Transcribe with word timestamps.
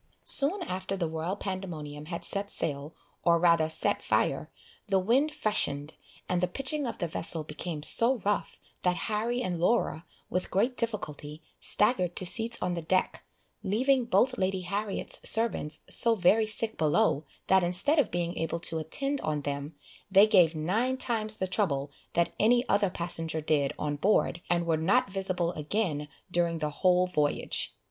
Soon 0.25 0.63
after 0.63 0.97
the 0.97 1.07
Royal 1.07 1.35
Pandemonium 1.35 2.05
had 2.05 2.25
set 2.25 2.49
sail, 2.49 2.95
or 3.23 3.37
rather 3.37 3.69
set 3.69 4.01
fire, 4.01 4.49
the 4.87 4.97
wind 4.97 5.31
freshened, 5.31 5.93
and 6.27 6.41
the 6.41 6.47
pitching 6.47 6.87
of 6.87 6.97
the 6.97 7.07
vessel 7.07 7.43
became 7.43 7.83
so 7.83 8.17
rough, 8.25 8.59
that 8.81 8.95
Harry 9.11 9.43
and 9.43 9.59
Laura, 9.59 10.07
with 10.27 10.49
great 10.49 10.75
difficulty, 10.75 11.43
staggered 11.59 12.15
to 12.15 12.25
seats 12.25 12.57
on 12.63 12.73
the 12.73 12.81
deck, 12.81 13.23
leaving 13.61 14.05
both 14.05 14.39
Lady 14.39 14.61
Harriet's 14.61 15.29
servants 15.29 15.81
so 15.87 16.15
very 16.15 16.47
sick 16.47 16.79
below, 16.79 17.23
that 17.45 17.61
instead 17.63 17.99
of 17.99 18.09
being 18.09 18.35
able 18.39 18.59
to 18.59 18.79
attend 18.79 19.21
on 19.21 19.41
them, 19.41 19.75
they 20.09 20.25
gave 20.25 20.55
nine 20.55 20.97
times 20.97 21.37
the 21.37 21.45
trouble 21.45 21.91
that 22.13 22.33
any 22.39 22.67
other 22.67 22.89
passenger 22.89 23.39
did 23.39 23.71
on 23.77 23.97
board, 23.97 24.41
and 24.49 24.65
were 24.65 24.77
not 24.77 25.11
visible 25.11 25.51
again 25.51 26.07
during 26.31 26.57
the 26.57 26.71
whole 26.81 27.05
voyage. 27.05 27.75